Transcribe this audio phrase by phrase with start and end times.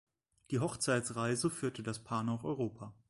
[0.49, 2.91] Die Hochzeitsreise führte das Paar nach Europa.